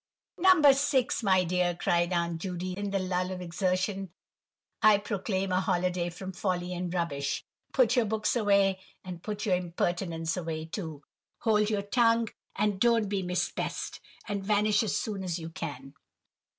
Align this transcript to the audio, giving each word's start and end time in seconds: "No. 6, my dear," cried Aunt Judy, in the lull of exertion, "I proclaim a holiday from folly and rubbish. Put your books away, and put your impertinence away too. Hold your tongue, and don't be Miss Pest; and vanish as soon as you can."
"No. 0.39 0.71
6, 0.71 1.21
my 1.21 1.43
dear," 1.43 1.75
cried 1.75 2.11
Aunt 2.11 2.41
Judy, 2.41 2.73
in 2.75 2.89
the 2.89 2.97
lull 2.97 3.29
of 3.29 3.39
exertion, 3.39 4.09
"I 4.81 4.97
proclaim 4.97 5.51
a 5.51 5.61
holiday 5.61 6.09
from 6.09 6.31
folly 6.31 6.73
and 6.73 6.91
rubbish. 6.91 7.45
Put 7.71 7.95
your 7.95 8.05
books 8.05 8.35
away, 8.35 8.79
and 9.03 9.21
put 9.21 9.45
your 9.45 9.55
impertinence 9.55 10.35
away 10.35 10.65
too. 10.65 11.03
Hold 11.41 11.69
your 11.69 11.83
tongue, 11.83 12.29
and 12.55 12.79
don't 12.79 13.09
be 13.09 13.21
Miss 13.21 13.51
Pest; 13.51 13.99
and 14.27 14.43
vanish 14.43 14.81
as 14.81 14.97
soon 14.97 15.23
as 15.23 15.37
you 15.37 15.51
can." 15.51 15.93